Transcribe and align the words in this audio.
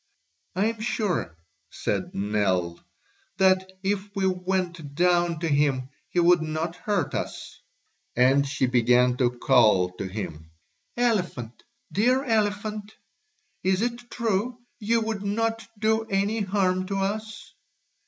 "I 0.55 0.65
am 0.65 0.79
sure," 0.81 1.37
said 1.69 2.15
Nell, 2.15 2.79
"that 3.37 3.71
if 3.83 4.09
we 4.15 4.25
went 4.25 4.95
down 4.95 5.39
to 5.41 5.47
him 5.47 5.89
he 6.09 6.19
would 6.19 6.41
not 6.41 6.75
hurt 6.75 7.13
us." 7.13 7.59
And 8.15 8.43
she 8.47 8.65
began 8.65 9.15
to 9.17 9.29
call 9.29 9.91
to 9.97 10.07
him: 10.07 10.49
"Elephant, 10.97 11.61
dear 11.91 12.23
elephant, 12.25 12.95
isn't 13.63 14.01
it 14.01 14.09
true 14.09 14.57
you 14.79 15.01
would 15.01 15.21
not 15.21 15.67
do 15.77 16.05
any 16.05 16.41
harm 16.41 16.87
to 16.87 16.95
us?" 16.97 17.53